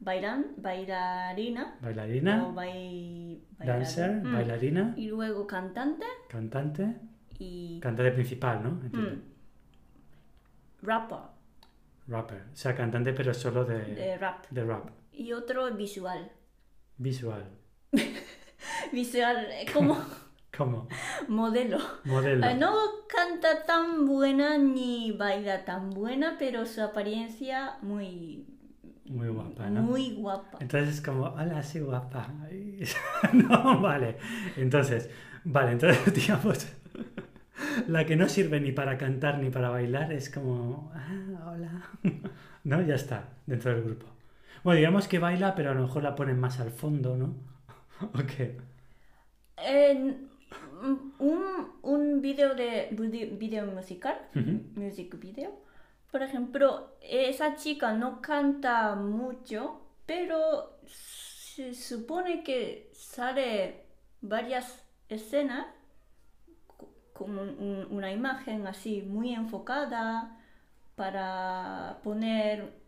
[0.00, 4.30] bailan, bailarina Bailarina, o bai- dancer, bailarín.
[4.30, 4.34] Mm.
[4.34, 6.96] bailarina, Y luego cantante cantante,
[7.38, 8.68] y cantante principal, ¿no?
[8.84, 9.10] Entiendo.
[9.10, 11.18] mm, rapper,
[12.08, 12.42] Rapper.
[12.52, 14.46] O sea, cantante pero solo de, de rap.
[14.50, 14.88] de rap.
[15.12, 16.32] Y otro visual.
[16.96, 17.44] Visual.
[18.92, 19.96] Visual, eh, como
[20.56, 20.88] ¿Cómo?
[21.28, 21.78] modelo.
[22.04, 22.46] Modelo.
[22.46, 22.72] Ah, No
[23.08, 28.46] canta tan buena ni baila tan buena, pero su apariencia muy,
[29.04, 29.82] Muy guapa, ¿no?
[29.82, 30.58] muy guapa.
[30.60, 32.28] Entonces es como, hola, sí, guapa.
[33.32, 34.16] No, vale.
[34.56, 35.10] Entonces,
[35.44, 36.66] vale, entonces digamos,
[37.88, 41.82] la que no sirve ni para cantar ni para bailar es como, ah, hola.
[42.64, 44.06] No, ya está, dentro del grupo.
[44.62, 47.34] Bueno, digamos que baila, pero a lo mejor la ponen más al fondo, ¿no?
[48.14, 48.60] Ok.
[49.56, 50.29] En
[51.18, 54.16] un, un video de vide- video musical,
[54.76, 55.52] music video,
[56.10, 63.84] por ejemplo, esa chica no canta mucho, pero se supone que sale
[64.22, 65.66] varias escenas
[66.66, 70.36] co- con un- un- una imagen así muy enfocada
[70.96, 72.79] para poner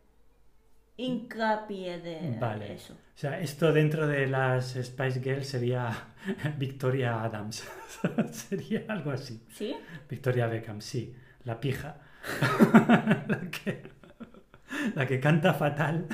[1.03, 2.75] hincapié de Vale.
[2.75, 2.95] eso.
[2.95, 5.91] O sea, esto dentro de las Spice Girls sería
[6.59, 7.69] Victoria Adams.
[8.33, 9.43] sería algo así.
[9.51, 9.77] ¿Sí?
[10.09, 11.15] Victoria Beckham, sí.
[11.45, 11.97] La pija.
[13.29, 13.83] la, que,
[14.95, 16.07] la que canta fatal,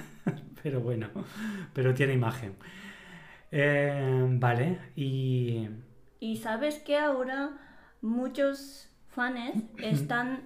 [0.62, 1.08] pero bueno,
[1.74, 2.54] pero tiene imagen.
[3.50, 5.68] Eh, vale, y...
[6.20, 7.50] Y sabes que ahora
[8.02, 10.40] muchos fans están,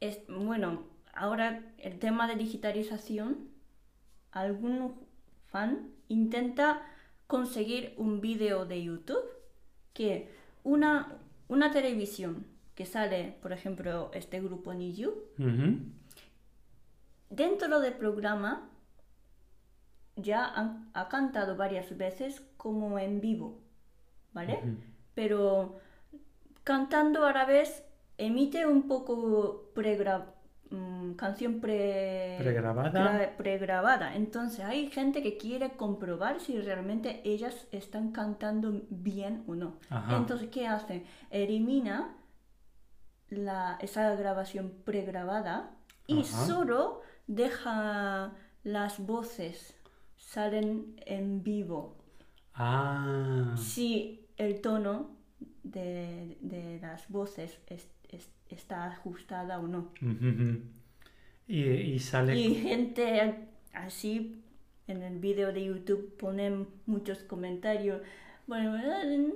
[0.00, 0.84] es- bueno,
[1.16, 3.48] ahora el tema de digitalización,
[4.32, 4.94] algún
[5.46, 6.82] fan intenta
[7.26, 9.24] conseguir un vídeo de YouTube
[9.94, 10.28] que
[10.64, 11.16] una,
[11.48, 15.78] una televisión que sale, por ejemplo, este grupo Ujú.
[17.30, 18.68] dentro del programa
[20.16, 23.58] ya han- ha cantado varias veces como en vivo,
[24.32, 24.60] ¿vale?
[25.14, 25.78] Pero
[26.64, 27.84] cantando a la vez
[28.18, 30.32] emite un poco pregra-
[30.70, 33.16] mm, canción pre- Pregrabada.
[33.16, 34.14] pre- pregrabada.
[34.16, 39.78] Entonces hay gente que quiere comprobar si realmente ellas están cantando bien o no.
[39.90, 40.16] Ajá.
[40.16, 41.04] Entonces, ¿qué hacen?
[41.30, 42.14] Elimina
[43.28, 45.70] la, esa grabación pregrabada
[46.06, 46.46] y Ajá.
[46.46, 49.74] solo deja las voces
[50.16, 51.96] salen en vivo.
[52.54, 55.16] Ah, Si el tono
[55.62, 59.88] de, de las voces es- es- está ajustada o no.
[61.48, 62.36] Y, y sale...
[62.36, 63.34] Y gente
[63.72, 64.42] así
[64.88, 68.00] en el vídeo de YouTube ponen muchos comentarios.
[68.46, 69.32] Bueno, Nani Nani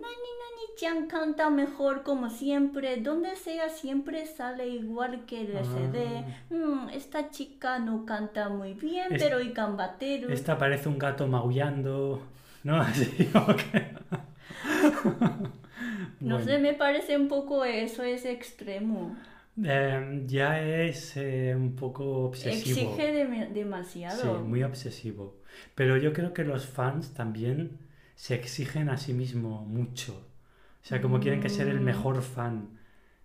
[0.77, 6.25] Chan canta mejor como siempre, donde sea siempre sale igual que el CD.
[6.51, 10.31] Mm, esta chica no canta muy bien, Es- pero y gambateru.
[10.31, 12.23] Esta parece un gato maullando,
[12.63, 12.77] ¿no?
[12.81, 13.91] Así como que...
[16.21, 16.51] No Bueno.
[16.51, 19.17] sé, me parece un poco eso es extremo.
[19.63, 22.91] Eh, ya es eh, un poco obsesivo.
[22.93, 24.41] Exige dem- Sí, demasiado.
[24.45, 25.37] muy obsesivo.
[25.75, 27.79] Pero yo creo que los fans también
[28.15, 30.13] se exigen a sí mismos mucho.
[30.83, 31.85] O sea, como quieren que ser el Mm.
[31.85, 32.79] mejor fan,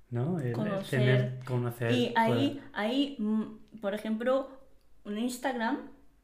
[0.09, 0.39] ¿no?
[0.39, 0.99] El- el Conocer.
[0.99, 1.91] tener, conocer.
[1.91, 4.49] Y ahí, ahí, mm, por ejemplo,
[5.05, 5.77] en Instagram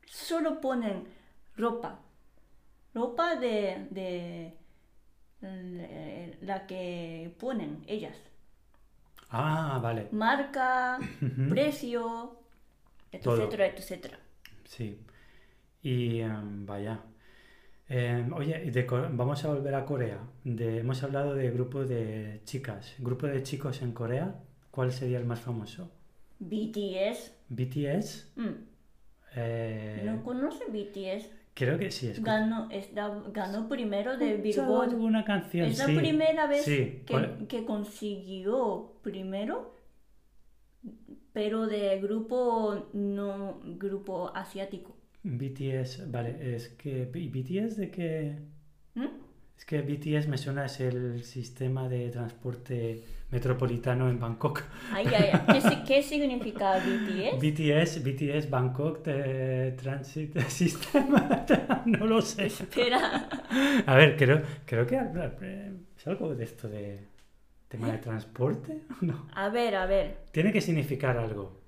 [0.06, 1.04] solo ponen
[1.56, 2.00] ropa.
[2.94, 4.58] Ropa de, de
[5.42, 8.18] la que ponen ellas.
[9.30, 10.08] Ah, vale.
[10.12, 11.00] Marca,
[11.50, 12.38] precio,
[13.24, 13.38] Todo.
[13.38, 14.20] etcétera, etcétera.
[14.66, 15.00] Sí.
[15.84, 17.00] Y em, vaya.
[17.90, 20.20] Em, oye, de vamos a volver a Corea.
[20.44, 22.94] De, hemos hablado de grupo de chicas.
[23.00, 24.36] Grupo de chicos en Corea.
[24.70, 25.92] ¿Cuál sería el más famoso?
[26.40, 27.32] BTS.
[27.50, 28.32] BTS.
[28.36, 28.50] mm,
[29.36, 31.30] Eh, ¿No conoce BTS?
[31.66, 32.12] Creo que sí.
[32.20, 34.96] Ganó, está- ganó primero de Billboard.
[35.26, 35.96] canción, Es la sí.
[35.96, 39.76] primera vez Sí, que, por- que consiguió primero,
[41.34, 44.96] pero de grupo no grupo asiático.
[45.24, 48.40] BTS, vale, es que ¿y BTS de qué?
[48.96, 49.06] ¿Mm?
[49.62, 54.64] Es que BTS me suena es el sistema de transporte metropolitano en Bangkok.
[54.92, 55.42] Ay, ay, ay.
[55.54, 57.40] ¿Qué, si- qué significa BTS?
[57.40, 61.06] BTS, BTS Bangkok de Transit System,
[61.86, 62.48] no lo sé.
[62.48, 63.30] Espera.
[63.86, 67.06] A ver, creo, creo que eh, es algo de esto de
[67.68, 69.28] tema de transporte, no.
[69.36, 70.18] A ver, a ver.
[70.32, 71.62] Tiene que significar algo.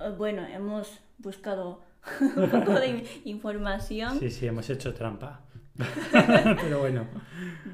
[0.00, 1.80] Eh, Bueno, hemos buscado
[2.20, 4.18] un poco de in- información.
[4.18, 5.42] Sí, sí, hemos hecho trampa.
[6.12, 7.06] Pero bueno.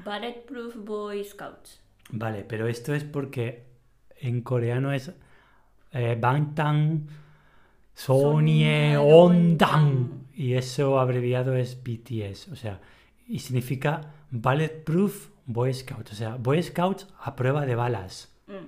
[0.03, 1.81] Bulletproof Boy Scouts.
[2.11, 3.65] Vale, pero esto es porque
[4.19, 5.11] en coreano es
[5.91, 7.07] eh, Bangtan
[7.93, 12.79] Sonye Ondang y eso abreviado es BTS, o sea,
[13.27, 18.33] y significa Bulletproof Boy Scout, o sea, Boy Scouts a prueba de balas.
[18.47, 18.65] Mm.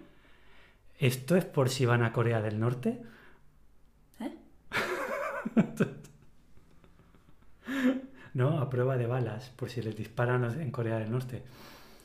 [0.99, 3.01] ¿Esto es por si van a Corea del Norte?
[4.19, 4.35] ¿Eh?
[8.33, 11.43] No, a prueba de balas, por si les disparan en Corea del Norte.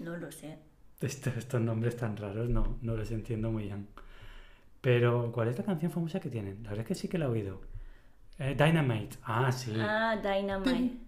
[0.00, 0.58] No lo sé.
[1.00, 3.86] Estos, estos nombres tan raros no, no los entiendo muy bien.
[4.80, 6.62] Pero, ¿cuál es la canción famosa que tienen?
[6.62, 7.60] La verdad es que sí que la he oído.
[8.38, 9.16] Eh, Dynamite.
[9.24, 9.72] Ah, sí.
[9.78, 10.98] Ah, Dynamite.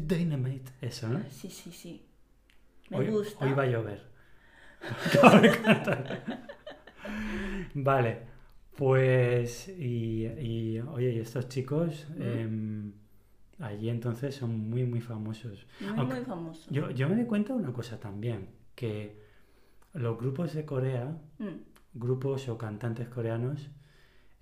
[0.00, 0.72] Dynamite.
[0.80, 1.20] Eso, ¿no?
[1.30, 2.04] Sí, sí, sí.
[2.90, 3.44] Me Hoy, gusta.
[3.44, 4.02] hoy va a llover.
[7.74, 8.18] Vale.
[8.76, 12.22] Pues, y, y, oye, y estos chicos Mm.
[12.22, 12.92] em,
[13.60, 15.66] allí entonces son muy, muy famosos.
[15.80, 16.70] Muy, Aunque- muy famoso.
[16.70, 19.20] Yo, yo me di cuenta de una cosa también, que
[19.94, 21.46] los grupos de Corea, Mm.
[21.94, 23.68] grupos o cantantes coreanos,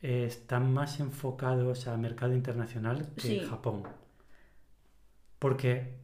[0.02, 3.38] eh, están más enfocados al mercado internacional que Sí.
[3.38, 3.82] en Japón.
[5.38, 5.94] Porque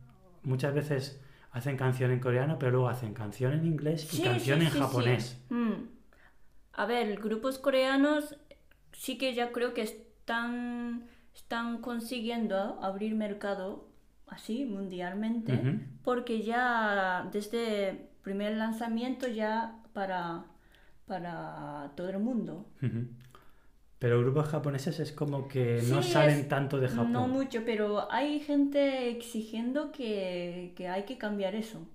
[0.42, 1.20] muchas veces
[1.51, 4.72] hacen canción en coreano, pero luego hacen canción en inglés y Sí, canción sí, en
[4.72, 5.44] japonés.
[5.51, 5.72] Mm.
[6.72, 8.37] A ver, grupos coreanos
[8.92, 13.88] sí que ya creo que están, están consiguiendo abrir mercado
[14.27, 20.45] así mundialmente, porque ya desde primer lanzamiento ya para,
[21.07, 22.66] para todo el mundo.
[23.99, 27.12] Pero grupos japoneses es como que no Sí, salen es- tanto de Japón.
[27.12, 31.87] No mucho, pero hay gente exigiendo que, que hay que cambiar eso.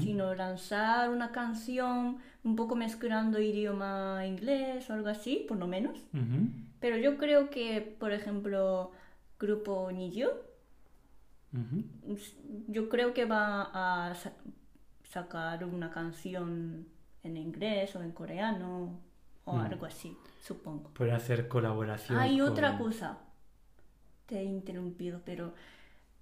[0.00, 5.96] Sino lanzar una canción un poco mezclando idioma inglés o algo así, por lo menos.
[6.14, 6.48] Ujú.
[6.80, 8.92] Pero yo creo que, por ejemplo,
[9.38, 10.28] grupo Niju,
[11.52, 12.16] Ujú.
[12.68, 13.70] yo creo que va
[14.08, 14.32] a sa-
[15.04, 16.86] sacar una canción
[17.22, 19.00] en inglés o en coreano
[19.44, 19.60] o Mm.
[19.60, 20.90] algo así, supongo.
[20.90, 22.18] Pueden hacer colaboración.
[22.18, 23.18] Hay otra con- cosa,
[24.26, 25.52] te he interrumpido, pero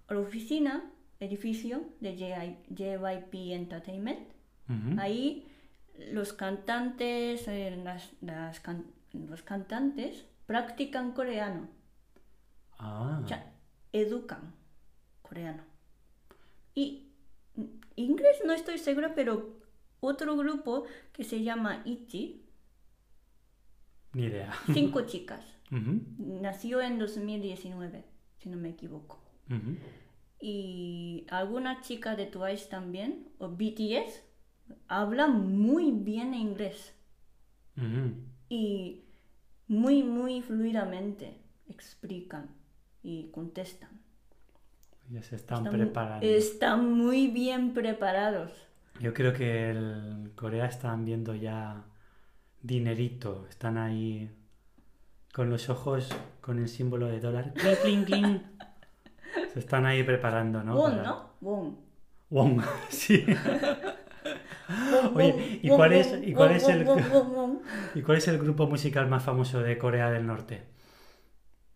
[0.09, 0.85] la oficina,
[1.21, 4.21] edificio de JYP Entertainment.
[4.99, 5.47] Ahí
[5.99, 11.69] los cantantes, eh, las- las can- los cantantes practican coreano,
[12.79, 13.21] Ah.
[13.25, 13.53] o sea,
[13.93, 14.53] educan
[15.23, 15.63] coreano.
[16.75, 17.09] Y
[17.97, 19.61] inglés no estoy segura, pero
[20.01, 22.45] otro grupo que se llama ITZY,
[24.13, 24.53] Ni idea.
[24.73, 26.01] cinco chicas, Ujú.
[26.19, 28.05] nació en 2019,
[28.39, 29.21] si no me equivoco.
[30.41, 34.23] Y algunas chicas de Twice también, o BTS,
[34.88, 36.94] hablan muy bien inglés.
[38.49, 39.05] Y
[39.66, 42.49] muy, muy fluidamente explican
[43.03, 43.90] y contestan.
[45.11, 46.27] Ya se están, Están, preparando.
[46.27, 48.53] están muy bien preparados.
[49.01, 51.85] Yo creo que en Corea están viendo ya
[52.62, 53.47] dinerito.
[53.51, 54.31] Están ahí
[55.35, 56.09] con los ojos
[56.40, 57.53] con el símbolo de dólar.
[57.55, 58.40] Cling, cling, cling.
[59.53, 60.77] Se están ahí preparando, ¿no?
[60.77, 61.31] Won, Para- ¿no?
[61.40, 61.77] Won.
[62.31, 63.25] Won, sí.
[65.14, 66.87] Oye, ¿y cuál es- y cuál es el-.
[67.94, 70.62] ¿Y cuál es el grupo musical más famoso de Corea del Norte?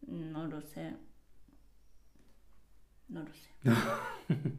[0.07, 0.94] No lo sé.
[3.09, 3.48] No lo sé.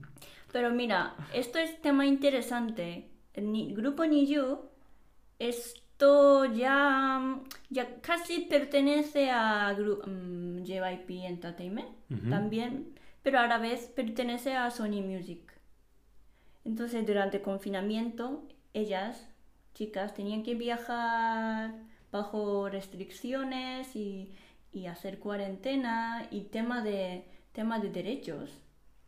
[0.52, 3.10] Pero mira, esto es tema interesante.
[3.34, 4.60] El ni- grupo Niyu,
[5.38, 7.40] esto ya,
[7.70, 12.30] ya casi pertenece a gru- mm, JYP Entertainment Ujú.
[12.30, 15.42] también, pero a la vez pertenece a Sony Music.
[16.66, 18.44] Entonces, durante el confinamiento,
[18.74, 19.28] ellas,
[19.74, 21.74] chicas, tenían que viajar
[22.12, 24.32] bajo restricciones y,
[24.74, 28.50] y hacer cuarentena y tema de, tema de derechos.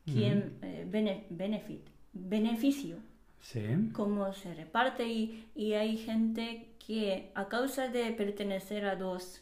[0.05, 1.81] ¿Quién, eh, bene- benefit,
[2.13, 2.97] beneficio?
[3.43, 3.63] Sí.
[3.93, 9.41] cómo se reparte y, y hay gente que a causa de pertenecer a dos,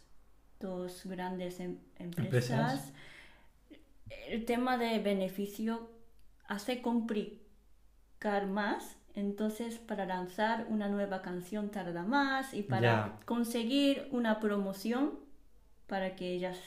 [0.62, 2.94] dos grandes em- empresas, Empresas.
[4.28, 5.90] el tema de beneficio
[6.48, 6.82] hace
[8.20, 8.98] complicar más.
[9.16, 15.20] Entonces, para lanzar una nueva canción tarda más y para conseguir una promoción
[15.88, 16.58] para que ellas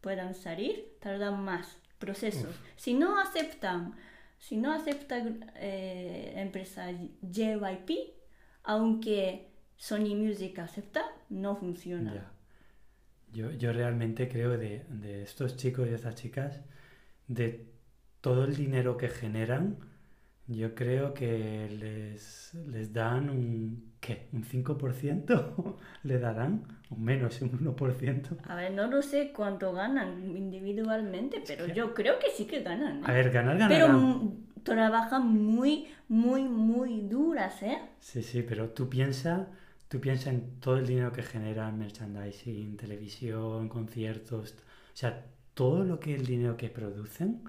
[0.00, 2.54] puedan salir, tardan más procesos.
[2.76, 3.94] Si no aceptan,
[4.38, 5.22] si no acepta
[5.56, 6.90] eh, empresa
[7.22, 7.90] JYP,
[8.64, 12.32] aunque Sony Music acepta, no funciona.
[13.32, 16.60] Yo, yo realmente creo de, de estos chicos y estas chicas,
[17.28, 17.66] de
[18.20, 19.78] todo el dinero que generan,
[20.46, 24.28] yo creo que les, les dan un, ¿qué?
[24.32, 25.76] ¿Un 5%?
[26.02, 26.64] ¿Le darán?
[26.90, 28.36] O menos, un 1%.
[28.46, 32.62] A ver, no lo sé cuánto ganan individualmente, pero que- yo creo que sí que
[32.62, 32.98] ganan.
[32.98, 33.02] ¿eh?
[33.06, 34.24] A ver, ganar, pero ganarán.
[34.24, 37.78] mm, trabajan muy, muy, muy duras, ¿eh?
[38.00, 39.48] Sí, sí, pero tú piensa,
[39.88, 46.00] tú piensa en todo el dinero que generan merchandising, televisión, conciertos, o sea, todo lo
[46.00, 47.42] que el dinero que producen,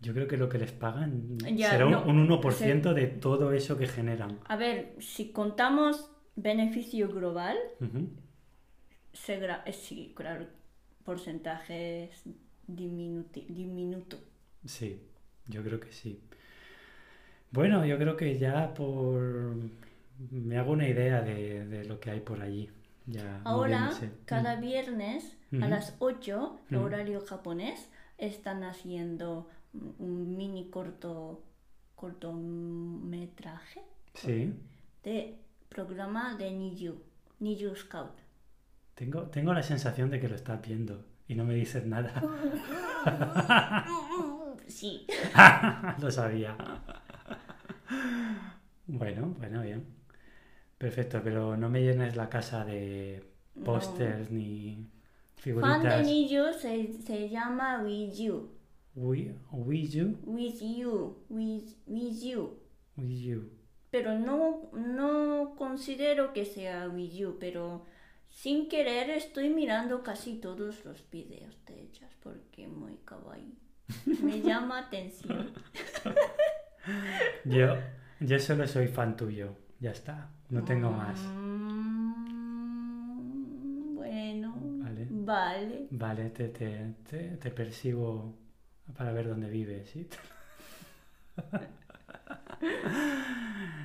[0.00, 3.52] yo creo que lo que les pagan Ya, será un, no, un 1% de todo
[3.52, 4.38] eso que generan.
[4.46, 8.08] A ver, si contamos beneficio global, Ujú.
[9.12, 10.46] se gra- eh, sí, claro,
[11.04, 12.22] porcentajes
[12.66, 14.18] diminuti- diminuto.
[14.64, 15.00] Sí,
[15.46, 16.20] yo creo que sí.
[17.50, 19.56] Bueno, yo creo que ya por...
[20.30, 22.70] Me hago una idea de, de lo que hay por allí.
[23.06, 24.10] Ya Ahora, moviéndose.
[24.26, 24.60] cada Mm.
[24.60, 26.80] viernes a las 8, Ujú.
[26.80, 31.42] horario japonés, están haciendo un mini corto
[31.94, 33.80] cortometraje
[34.14, 34.52] Sí,
[35.04, 36.94] de programa de Niju,
[37.40, 38.10] Niju Scout.
[38.94, 42.12] tengo, tengo la sensación de que lo estás viendo y no me dices nada.
[44.66, 45.04] Sí.
[46.00, 46.56] Lo sabía.
[48.86, 49.84] Bueno, bueno, bien.
[50.78, 53.22] Perfecto, pero no me llenes la casa de
[53.64, 54.84] pósters ni Fan
[55.34, 56.06] de figuritas.
[56.06, 57.82] Niju se, se llama
[59.00, 60.18] With You.
[60.24, 61.16] With You.
[61.30, 62.58] With, with You.
[62.98, 63.50] Wii U.
[63.90, 67.86] Pero no, no considero que sea Wii U, pero
[68.28, 73.54] sin querer estoy mirando casi todos los videos de ellas porque muy kawaii.
[74.22, 75.50] Me llama atención.
[77.44, 77.74] Yo,
[78.20, 79.56] yo solo soy fan tuyo.
[79.80, 81.18] Ya está, no tengo más.
[82.60, 85.06] Mm, bueno, Vale.
[85.10, 85.86] vale.
[85.90, 88.34] Vale, te, te, te, te persigo
[88.96, 90.08] para ver dónde vives, ¿sí?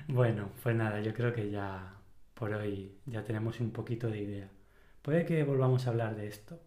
[0.07, 1.93] Bueno, pues nada, yo creo que ya
[2.33, 4.49] por hoy ya tenemos un poquito de idea.
[5.01, 6.59] Puede que volvamos a hablar de esto,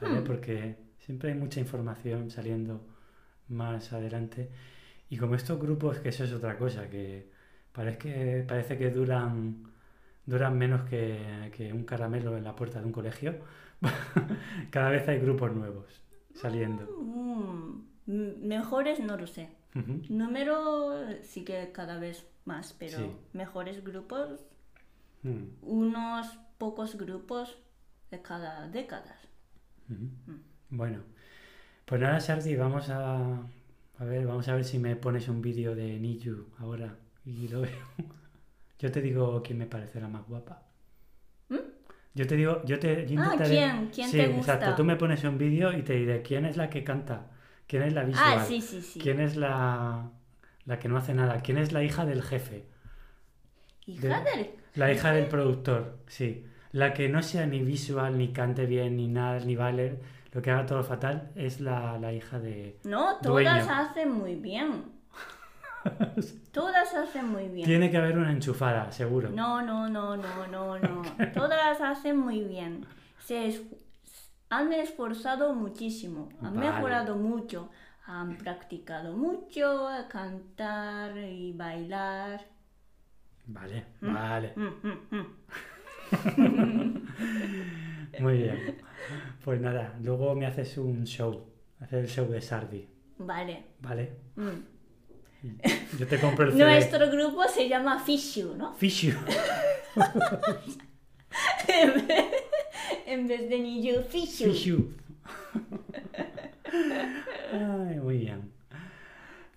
[0.00, 0.20] ¿vale?
[0.20, 0.24] Hmm.
[0.24, 2.86] Porque siempre hay mucha información saliendo
[3.48, 4.50] más adelante.
[5.10, 7.30] Y como estos grupos, que eso es otra cosa, que
[7.72, 9.64] parece que, parece que duran,
[10.26, 13.36] duran menos que, que un caramelo en la puerta de un colegio,
[14.70, 16.05] cada vez hay grupos nuevos
[16.36, 16.84] saliendo.
[17.00, 19.48] Mm, m- mejores no lo sé.
[20.08, 23.10] Número sí que cada vez más, pero Sí.
[23.32, 24.40] mejores grupos,
[25.22, 27.58] Mm, unos pocos grupos
[28.10, 29.16] de cada década.
[29.90, 30.08] ujú.
[30.70, 31.00] Bueno,
[31.84, 33.36] pues nada, Sardi, vamos a,
[33.98, 37.62] a ver, vamos a ver si me pones un vídeo de Niju ahora y lo
[37.62, 37.86] veo.
[38.78, 40.62] Yo te digo quién me parecerá más guapa.
[42.16, 43.90] Yo te digo, yo te yo Ah, intentaré- ¿quién?
[43.94, 44.54] ¿Quién sí, te gusta?
[44.54, 44.74] exacto.
[44.76, 47.26] Tú me pones un vídeo y te diré quién es la que canta,
[47.68, 48.98] quién es la visual, Ah, sí, sí, sí.
[48.98, 50.10] quién es la,
[50.64, 52.64] la que no hace nada, quién es la hija del jefe,
[53.86, 54.50] Hija de- del...
[54.74, 59.08] la hija del productor, sí, La que no sea ni visual, ni cante bien, ni
[59.08, 59.98] nada, ni baile,
[60.32, 62.78] lo que haga todo fatal, es la, la hija de...
[62.84, 63.50] No, Dueño.
[63.50, 64.84] todas hacen muy bien.
[66.52, 67.66] Todas hacen muy bien.
[67.66, 69.30] Tiene que haber una enchufada, seguro.
[69.30, 71.02] No, no, no, no, no, no.
[71.34, 72.86] Todas hacen muy bien.
[73.24, 73.62] Se es-
[74.50, 76.70] han esforzado muchísimo, han Vale.
[76.70, 77.70] mejorado mucho,
[78.06, 82.46] han practicado mucho a cantar y bailar.
[83.48, 84.52] Vale, vale.
[84.56, 85.26] Mm, mm, mm.
[88.20, 88.76] Muy bien.
[89.44, 91.44] Pues nada, luego me haces un show.
[91.80, 93.64] Hacer el show de Sardi, Vale.
[93.80, 94.16] ¿vale?
[95.98, 96.64] Yo te compro el CD.
[96.64, 98.74] Nuestro grupo se llama Fishu, ¿no?
[98.74, 99.12] Fishu.
[103.06, 104.52] en vez de Niyu, Fishu.
[104.52, 104.90] Fishu.
[107.52, 108.52] Ay, muy bien.